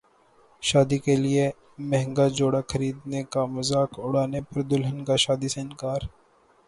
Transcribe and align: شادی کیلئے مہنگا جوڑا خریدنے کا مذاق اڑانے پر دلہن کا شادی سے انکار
شادی 0.63 0.97
کیلئے 1.05 1.45
مہنگا 1.89 2.27
جوڑا 2.37 2.61
خریدنے 2.69 3.21
کا 3.33 3.41
مذاق 3.55 3.91
اڑانے 4.03 4.41
پر 4.49 4.61
دلہن 4.71 5.03
کا 5.05 5.15
شادی 5.23 5.47
سے 5.53 5.59
انکار 5.61 6.01